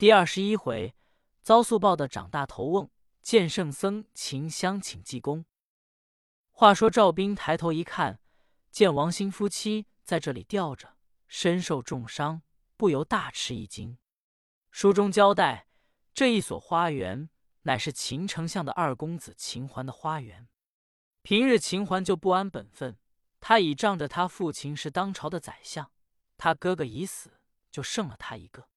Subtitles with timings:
[0.00, 0.94] 第二十一回，
[1.42, 2.88] 遭速报的长大头瓮，
[3.20, 5.44] 见圣僧秦香请济公。
[6.52, 8.18] 话说赵兵抬头一看，
[8.70, 10.96] 见王兴夫妻在这里吊着，
[11.28, 12.40] 身受重伤，
[12.78, 13.98] 不由大吃一惊。
[14.70, 15.66] 书中交代，
[16.14, 17.28] 这一所花园
[17.64, 20.48] 乃是秦丞相的二公子秦环的花园。
[21.20, 22.96] 平日秦环就不安本分，
[23.38, 25.92] 他倚仗着他父亲是当朝的宰相，
[26.38, 27.32] 他哥哥已死，
[27.70, 28.69] 就剩了他一个。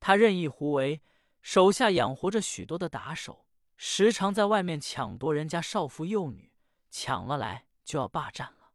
[0.00, 1.02] 他任意胡为，
[1.42, 3.46] 手下养活着许多的打手，
[3.76, 6.52] 时常在外面抢夺人家少妇幼女，
[6.90, 8.72] 抢了来就要霸占了。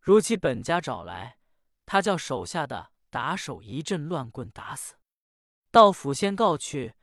[0.00, 1.38] 如其本家找来，
[1.84, 4.96] 他叫手下的打手一阵乱棍打死。
[5.70, 6.94] 到府县告去，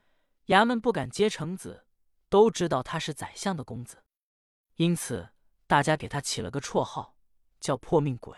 [0.47, 1.85] 衙门不敢接成子，
[2.29, 4.03] 都知道他是宰相的公子，
[4.75, 5.29] 因此
[5.67, 7.15] 大家给他起了个绰号，
[7.59, 8.35] 叫破命鬼。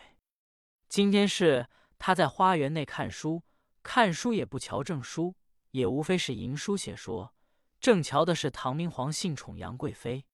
[0.90, 3.44] 今天是他在花园内看书，
[3.86, 5.36] 看书也不瞧正书，
[5.70, 7.36] 也无非是吟书写说，
[7.80, 10.26] 正瞧的是唐明皇幸宠杨贵妃，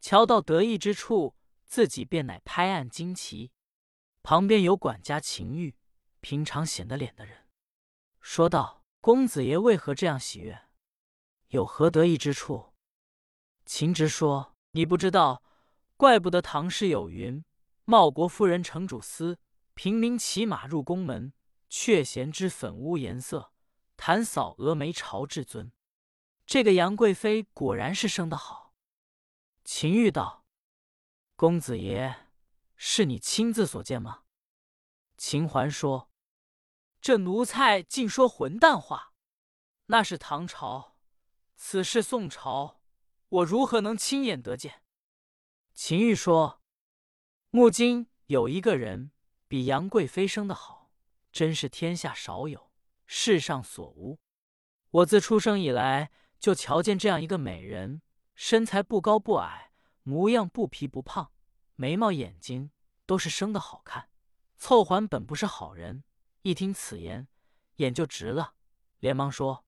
[0.00, 1.34] 瞧到得意之处，
[1.66, 3.50] 自己便乃拍案惊奇。
[4.22, 5.74] 旁边有管家秦玉，
[6.20, 7.48] 平常显得脸的人，
[8.20, 8.84] 说道。
[9.00, 10.62] 公子爷为何这样喜悦？
[11.48, 12.72] 有何得意之处？
[13.64, 15.44] 秦直说：“你不知道，
[15.96, 17.44] 怪不得唐诗有云
[17.84, 19.38] ：‘茂国夫人乘主司，
[19.74, 21.32] 平民骑马入宫门。
[21.68, 23.52] 却嫌之粉屋颜色，
[23.96, 25.72] 弹扫蛾眉朝至尊。’
[26.46, 28.74] 这个杨贵妃果然是生得好。”
[29.64, 30.44] 秦玉道
[31.36, 32.28] ：“公子爷，
[32.76, 34.22] 是你亲自所见吗？”
[35.16, 36.10] 秦桓说。
[36.98, 39.12] 这奴才竟说混蛋话！
[39.86, 40.96] 那是唐朝，
[41.54, 42.80] 此事宋朝，
[43.28, 44.82] 我如何能亲眼得见？
[45.72, 46.60] 秦玉说
[47.50, 49.12] ：“木今有一个人
[49.46, 50.75] 比杨贵妃生的好，
[51.36, 52.70] 真是天下少有，
[53.04, 54.18] 世上所无。
[54.88, 58.00] 我自出生以来就瞧见这样一个美人，
[58.34, 59.70] 身材不高不矮，
[60.02, 61.30] 模样不皮不胖，
[61.74, 62.70] 眉毛眼睛
[63.04, 64.08] 都是生的好看。
[64.56, 66.04] 凑环本不是好人。”
[66.40, 67.28] 一听此言，
[67.76, 68.54] 眼就直了，
[69.00, 69.66] 连忙说：“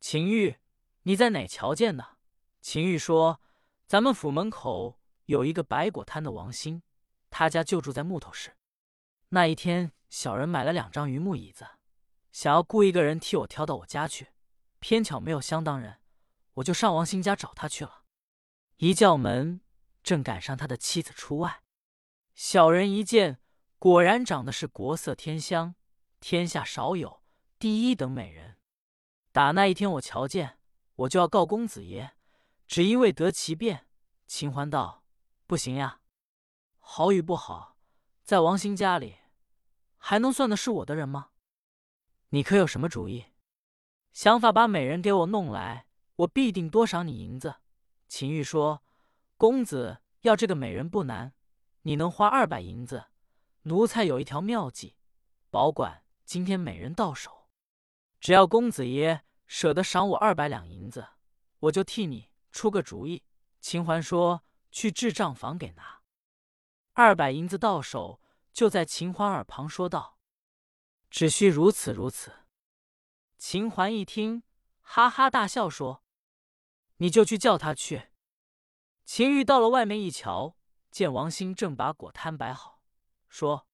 [0.00, 0.56] 秦玉，
[1.02, 2.16] 你在哪瞧见的？”
[2.62, 3.42] 秦玉说
[3.86, 6.82] ：“咱们府门口有一个白果摊的王兴，
[7.28, 8.56] 他家就住在木头市。
[9.28, 11.66] 那一天，小人买了两张榆木椅子，
[12.32, 14.32] 想要雇一个人替我挑到我家去，
[14.78, 16.00] 偏巧没有相当人，
[16.54, 18.02] 我就上王兴家找他去了。
[18.76, 19.62] 一叫门，
[20.02, 21.62] 正赶上他的妻子出外，
[22.34, 23.40] 小人一见，
[23.78, 25.76] 果然长得是国色天香。”
[26.20, 27.22] 天下少有
[27.58, 28.58] 第一等美人，
[29.32, 30.58] 打那一天我瞧见，
[30.96, 32.10] 我就要告公子爷，
[32.66, 33.86] 只因为得其便。
[34.26, 35.02] 秦欢道
[35.48, 36.02] ：“不行呀，
[36.78, 37.78] 好与不好，
[38.22, 39.19] 在王兴家里，
[40.00, 41.28] 还能算的是我的人吗？
[42.30, 43.26] 你可有什么主意？
[44.12, 47.56] 想法把美人给我弄来，我必定多赏你银子。”
[48.08, 48.82] 秦玉说
[49.38, 51.34] ：“公子要这个美人不难，
[51.82, 53.04] 你能花二百银子，
[53.62, 54.96] 奴才有一条妙计，
[55.50, 57.48] 保管。”今天美人到手，
[58.20, 61.08] 只要公子爷舍得赏我二百两银子，
[61.58, 63.24] 我就替你出个主意。
[63.60, 66.02] 秦环说：“去制账房给拿。”
[66.94, 68.20] 二百银子到手，
[68.60, 70.18] 就在秦环耳旁说道
[71.08, 72.30] ：“只需如此如此。”
[73.38, 74.42] 秦环一听，
[74.82, 76.04] 哈哈大笑说
[77.00, 78.10] ：“你就去叫他去。”
[79.06, 80.58] 秦玉到了外面一瞧，
[80.90, 82.82] 见王兴正把果摊摆好，
[83.30, 83.66] 说：“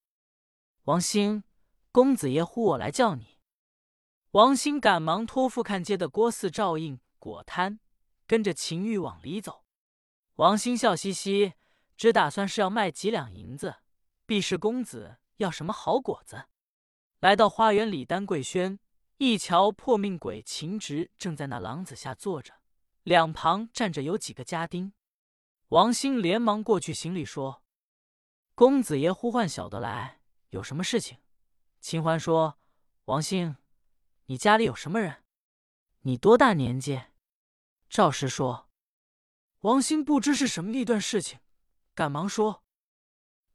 [0.86, 1.42] 王兴。”
[1.90, 3.40] 公子爷呼我来叫你，
[4.30, 7.80] 王兴赶忙托付看街的郭四照应果摊，
[8.28, 9.64] 跟着秦玉往里走。
[10.36, 11.54] 王兴笑嘻嘻，
[11.96, 13.78] 只打算是要卖几两银子，
[14.26, 16.46] 必是公子要什么好果子。
[17.20, 18.78] 来到花园里，丹桂轩
[19.16, 22.60] 一瞧，破命鬼秦直正在那廊子下坐着，
[23.04, 24.92] 两旁站着有几个家丁。
[25.68, 27.62] 王兴连忙过去行礼说
[28.54, 30.20] ：“公子爷呼唤小的来，
[30.50, 31.18] 有什么事情？”
[31.80, 32.58] 秦欢说
[33.06, 33.56] ：“王兴，
[34.26, 35.24] 你家里有什么人？
[36.00, 37.02] 你多大年纪？”
[37.88, 38.68] 赵氏说
[39.62, 41.38] ：“王兴不知是什么一段事情，
[41.94, 42.64] 赶忙说：‘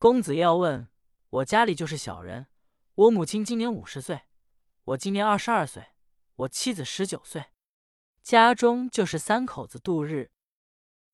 [0.01, 0.87] 公子要问
[1.29, 2.47] 我家里就是小人。
[2.95, 4.23] 我母亲今年五十岁，
[4.83, 5.89] 我今年二十二岁，
[6.37, 7.51] 我妻子十九岁，
[8.23, 10.31] 家中就是三口子度日。’”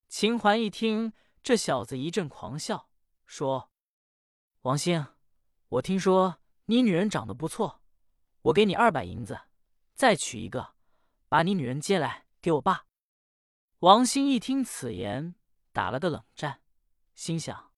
[0.08, 1.12] 秦环一听，
[1.44, 2.90] 这小子一阵狂笑，
[3.26, 3.74] 说
[4.64, 5.06] ：“王兴，
[5.68, 7.82] 我听说。”你女人长得不错，
[8.44, 9.38] 我给你二百银子，
[9.96, 10.76] 再娶一个，
[11.28, 12.86] 把你女人接来给我爸。
[13.80, 15.36] 王兴一听此言，
[15.74, 16.62] 打了个冷战，
[17.16, 17.74] 心想：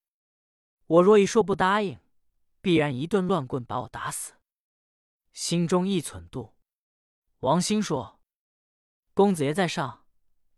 [0.90, 2.00] 我若一说不答应，
[2.60, 4.32] 必然一顿乱棍把我打死。
[5.32, 6.56] 心中一忖度，
[7.38, 8.20] 王兴说
[9.14, 10.04] ：“公子爷在上，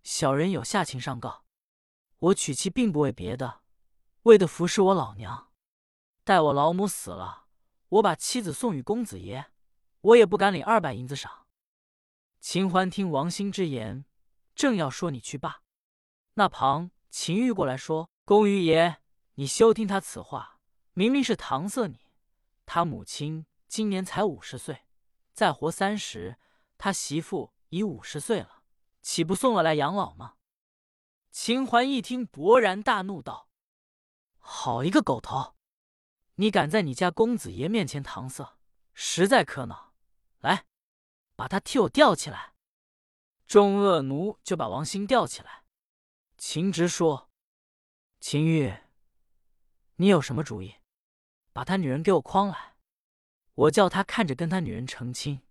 [0.03, 1.45] 小人有下情上告。
[2.17, 3.61] 我娶妻并不为别的，
[4.23, 5.53] 为的服侍我老娘。
[6.25, 7.49] 待我老母死了，
[7.91, 9.53] 我把妻子送与公子爷，
[10.01, 11.47] 我也不敢领二百银子赏。”
[12.41, 14.07] 秦欢听王兴之言，
[14.55, 15.61] 正要说你去罢，
[16.33, 19.02] 那旁秦玉过来说：“公于爷，
[19.43, 20.61] 你休听他此话，
[20.93, 22.07] 明明是搪塞你。
[22.65, 24.87] 他母亲今年才五十岁，
[25.33, 26.39] 再活三十。”
[26.79, 28.63] 他媳妇已五十岁了，
[29.01, 30.37] 岂不送了来养老吗？
[31.33, 33.49] 秦桓一听，勃然大怒，道
[34.39, 35.57] ：“好一个狗头！
[36.37, 38.57] 你敢在你家公子爷面前搪塞，
[38.95, 39.93] 实在可恼！
[40.39, 40.67] 来，
[41.35, 42.55] 把他替我吊起来！”
[43.49, 45.65] 众恶奴就把王兴吊起来。
[46.39, 47.29] 秦直说
[48.21, 48.73] ：“秦玉，
[49.97, 50.77] 你有什么主意？
[51.53, 52.77] 把他女人给我诓来，
[53.55, 55.43] 我叫他看着跟他女人成亲。”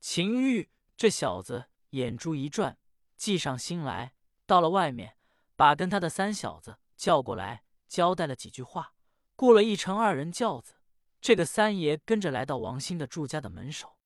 [0.00, 2.78] 秦玉这小子眼珠一转，
[3.16, 4.14] 计上心来，
[4.46, 5.16] 到了外面，
[5.54, 8.94] 把跟他的三小子叫过来，交代了几句话，
[9.36, 10.74] 雇了一乘二人轿子。
[11.20, 13.96] 这个三爷跟着来到王兴的住家的门首，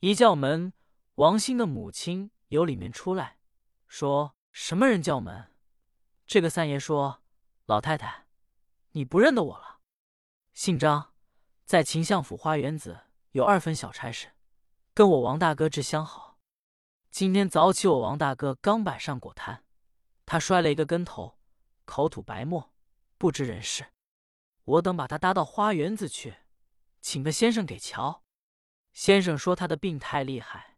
[0.00, 0.74] 一叫门，
[1.14, 3.38] 王兴的母亲由里面出来，
[3.86, 5.50] 说什么人叫门？
[6.26, 7.22] 这个三爷说
[7.64, 8.21] ：“老太太，
[8.92, 9.80] 你不认得我了？
[10.54, 11.12] 姓张，
[11.64, 13.00] 在秦相府花园子
[13.30, 14.32] 有二分小差事。”
[14.94, 16.38] 跟我王大哥志相好，
[17.10, 19.64] 今天早起我王大哥刚摆上果摊，
[20.26, 21.38] 他摔了一个跟头，
[21.86, 22.74] 口吐白沫，
[23.16, 23.86] 不知人事。
[24.64, 26.34] 我等把他搭到花园子去，
[27.00, 28.22] 请个先生给瞧。
[28.92, 30.76] 先生说他的病太厉害，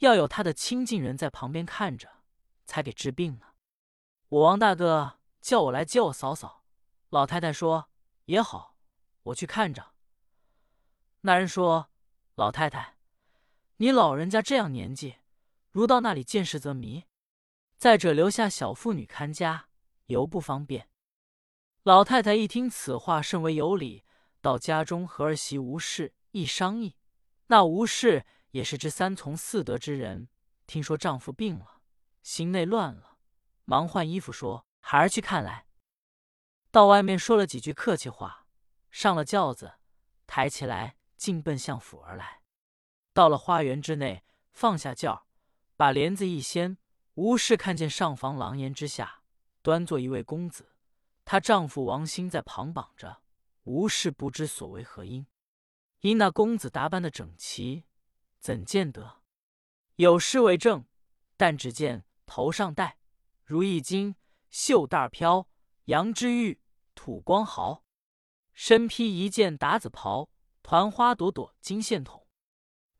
[0.00, 2.24] 要有他的亲近人在旁边看着，
[2.66, 3.46] 才给治病呢。
[4.28, 6.63] 我王大哥叫我来接我嫂嫂，
[7.14, 7.88] 老太太说
[8.24, 8.76] 也好，
[9.22, 9.92] 我去看着。
[11.20, 11.88] 那人说
[12.34, 12.96] 老太太。
[13.76, 15.18] 你老人家这样年纪，
[15.70, 17.04] 如到那里见识则迷。
[17.76, 19.68] 再者留下小妇女看家，
[20.06, 20.88] 尤不方便。
[21.84, 24.02] 老太太一听此话，甚为有理，
[24.40, 26.96] 到家中和儿媳吴氏一商议。
[27.46, 30.28] 那吴氏也是知三从四德之人，
[30.66, 31.80] 听说丈夫病了，
[32.24, 33.18] 心内乱了，
[33.66, 35.63] 忙换衣服说：“孩儿去看来。”
[36.74, 38.48] 到外面说了几句客气话，
[38.90, 39.74] 上了轿子，
[40.26, 42.42] 抬起来，径奔相府而来。
[43.12, 45.28] 到了花园之内，放下轿，
[45.76, 46.76] 把帘子一掀，
[47.14, 49.22] 吴氏看见上房廊檐之下
[49.62, 50.72] 端坐一位公子，
[51.24, 53.22] 她丈夫王兴在旁绑着。
[53.62, 55.28] 吴氏不知所为何因，
[56.00, 57.84] 因那公子打扮的整齐，
[58.40, 59.22] 怎见得？
[59.94, 60.84] 有诗为证：
[61.36, 62.98] 但只见头上戴
[63.44, 64.16] 如意巾，
[64.50, 65.46] 袖带飘
[65.84, 66.60] 羊脂玉，
[66.94, 67.84] 土光毫，
[68.52, 70.30] 身披一件打子袍，
[70.62, 72.26] 团花朵朵金线筒。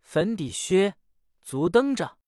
[0.01, 0.97] 粉底靴，
[1.41, 2.19] 足蹬着，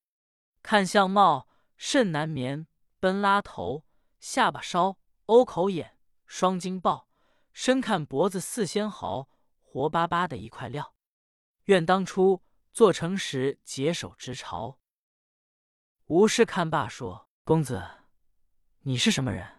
[0.62, 2.66] 看相貌甚难眠。
[2.98, 3.84] 奔拉头，
[4.18, 7.08] 下巴梢，欧口眼，双睛豹，
[7.52, 9.28] 深看脖子似仙毫，
[9.60, 10.94] 活巴巴的一块料。
[11.64, 12.42] 愿当初
[12.72, 14.78] 做成时解手之朝。
[16.06, 17.84] 吴氏看罢说：“公子，
[18.80, 19.55] 你是什么人？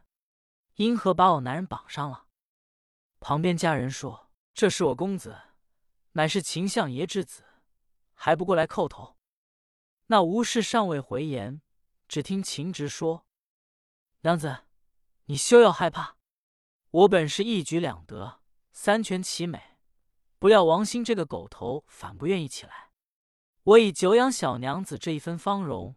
[0.78, 2.26] 因何把我男人绑上了？”
[3.20, 5.38] 旁边家人说：“这是我公子，
[6.14, 7.44] 乃是秦相爷之子。”
[8.20, 9.16] 还不过来叩头？
[10.08, 11.62] 那吴氏尚未回言，
[12.08, 13.28] 只听秦直说
[14.22, 14.66] ：“娘子，
[15.26, 16.18] 你休要害怕，
[16.90, 18.42] 我本是一举两得，
[18.72, 19.78] 三全其美。
[20.40, 22.92] 不料王兴这个狗头反不愿意起来。
[23.64, 25.96] 我以久仰小娘子这一分芳容，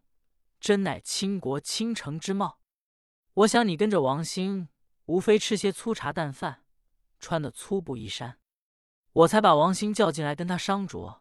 [0.58, 2.59] 真乃倾国倾城之貌。
[3.40, 4.68] 我想你跟着王兴，
[5.06, 6.62] 无非吃些粗茶淡饭，
[7.18, 8.38] 穿的粗布衣衫，
[9.12, 11.20] 我才把王兴叫进来跟他商酌。”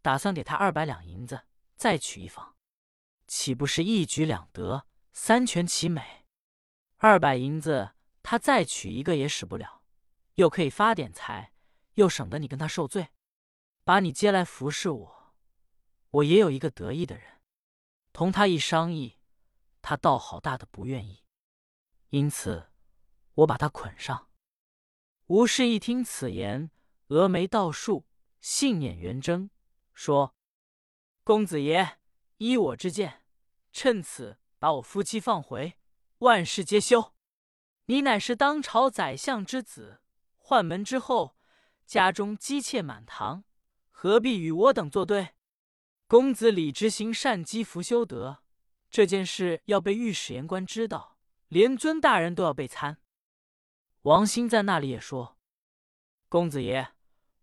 [0.00, 1.42] 打算给他二百两银子，
[1.74, 2.54] 再娶一房，
[3.26, 6.24] 岂不是一举两得，三全其美？
[6.98, 7.90] 二百银子，
[8.22, 9.82] 他再娶一个也使不了，
[10.34, 11.52] 又可以发点财，
[11.94, 13.08] 又省得你跟他受罪，
[13.82, 15.34] 把你接来服侍我，
[16.10, 17.40] 我也有一个得意的人。
[18.12, 19.18] 同他一商议，
[19.82, 21.24] 他倒好大的不愿意，
[22.10, 22.70] 因此
[23.34, 24.28] 我把他捆上。
[25.26, 26.70] 吴氏一听此言，
[27.08, 28.06] 峨眉倒竖，
[28.40, 29.50] 杏眼圆睁。
[29.92, 30.36] 说
[31.24, 31.98] ：“公子爷，
[32.36, 33.24] 依我之见，
[33.72, 35.78] 趁此把我夫妻放回，
[36.18, 37.14] 万事皆休。
[37.86, 40.00] 你乃是当朝宰相之子，
[40.38, 41.36] 宦门之后，
[41.84, 43.44] 家中姬妾满堂，
[43.90, 45.34] 何必与我等作对？
[46.06, 48.44] 公子李执行善积福修德，
[48.90, 51.15] 这件事要被御史言官知道，
[51.48, 52.98] 连尊大人都要被参。”
[54.02, 55.38] 王兴在那里也说
[56.28, 56.92] ：“公子爷，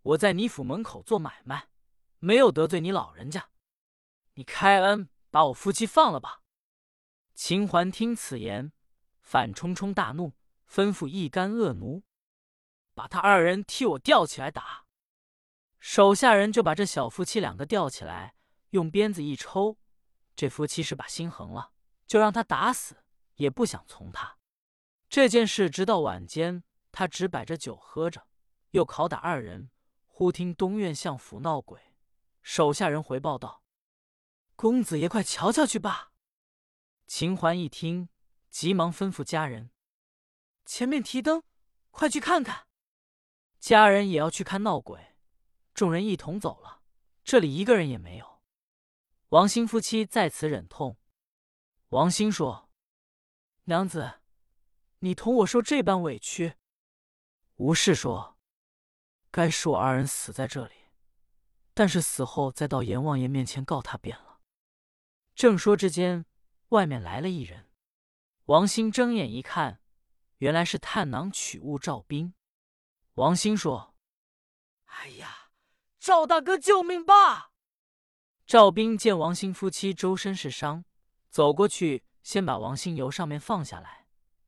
[0.02, 1.70] 我在你府门口做买卖。”
[2.20, 3.50] 没有得罪你老人家，
[4.36, 6.42] 你开恩把我夫妻放了吧。”
[7.36, 8.72] 秦桓听此言，
[9.22, 10.32] 反冲冲大怒，
[10.66, 12.04] 吩咐一干恶奴，
[12.94, 14.86] 把他二人替我吊起来打。
[15.80, 18.36] 手下人就把这小夫妻两个吊起来，
[18.70, 19.78] 用鞭子一抽，
[20.34, 21.74] 这夫妻是把心横了，
[22.08, 23.03] 就让他打死，
[23.36, 24.38] 也不想从他。
[25.10, 28.28] 这件事直到晚间，他只摆着酒喝着，
[28.72, 29.70] 又拷打二人。
[30.08, 31.96] 忽听东院相府闹鬼，
[32.44, 33.64] 手下人回报道
[34.56, 36.12] ：“公子爷，快瞧瞧去吧。”
[37.08, 38.10] 秦桓一听，
[38.52, 39.72] 急忙吩咐家人
[40.66, 41.44] ：“前面提灯，
[41.90, 42.68] 快去看看。”
[43.60, 45.16] 家人也要去看闹鬼，
[45.74, 46.84] 众人一同走了，
[47.24, 48.42] 这里一个人也没有。
[49.30, 50.98] 王兴夫妻在此忍痛。
[51.90, 52.63] 王兴说
[53.66, 54.22] ：“娘子，
[55.00, 56.56] 你同我受这般委屈。”
[57.58, 58.38] 吴氏说
[59.32, 60.74] ：“该是我二人死在这里，
[61.74, 64.42] 但是死后再到阎王爷面前告他便了。”
[65.36, 66.26] 正说之间。
[66.70, 67.70] 外面来了一人，
[68.46, 69.80] 王兴睁眼一看，
[70.40, 72.34] 原来是探囊取物赵斌。
[73.14, 73.94] 王兴说
[74.86, 75.52] ：“哎呀，
[76.00, 77.52] 赵大哥，救命吧！”
[78.48, 80.84] 赵斌见王兴夫妻周身是伤，
[81.30, 84.08] 走过去，先把王兴由上面放下来，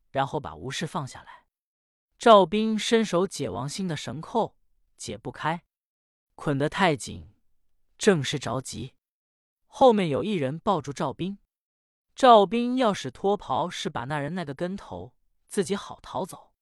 [0.10, 1.46] 然后把吴氏放下来。
[2.18, 4.56] 赵斌伸手解王兴的绳扣，
[4.96, 5.66] 解不开，
[6.36, 7.30] 捆得太紧，
[7.98, 8.96] 正是着急。
[9.68, 11.38] 后面有一人抱住赵斌。
[12.16, 15.14] 赵斌要使脱袍，是把那人那个跟头，
[15.48, 16.54] 自己好逃走。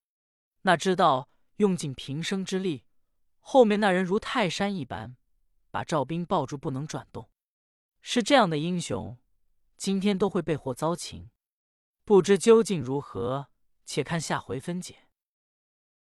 [0.63, 2.85] 哪知道用尽平生之力，
[3.39, 5.15] 后面那人如泰山一般，
[5.69, 7.29] 把赵斌抱住，不能转动。
[8.01, 9.15] 是这样的英雄，
[9.83, 11.29] 今天都会被祸遭擒。
[12.05, 13.47] 不知究竟如何，
[13.85, 15.02] 且看下回分解。